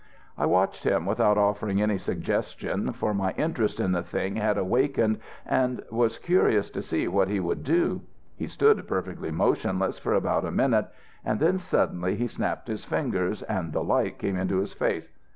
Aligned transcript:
"I 0.35 0.47
watched 0.47 0.83
him 0.83 1.05
without 1.05 1.37
offering 1.37 1.79
any 1.79 1.99
suggestion, 1.99 2.91
for 2.91 3.13
my 3.13 3.33
interest 3.37 3.79
in 3.79 3.91
the 3.91 4.01
thing 4.01 4.35
had 4.37 4.57
awakened 4.57 5.19
and 5.45 5.83
was 5.91 6.17
curious 6.17 6.71
to 6.71 6.81
see 6.81 7.07
what 7.07 7.27
he 7.27 7.39
would 7.39 7.63
do. 7.63 8.01
He 8.35 8.47
stood 8.47 8.87
perfectly 8.87 9.29
motionless 9.29 9.99
for 9.99 10.15
about 10.15 10.43
a 10.43 10.49
minute; 10.49 10.87
and 11.23 11.39
then 11.39 11.59
suddenly 11.59 12.15
he 12.15 12.25
snapped 12.25 12.67
his 12.67 12.83
fingers 12.83 13.43
and 13.43 13.73
the 13.73 13.83
light 13.83 14.17
came 14.17 14.37
into 14.39 14.57
his 14.57 14.73
face. 14.73 15.07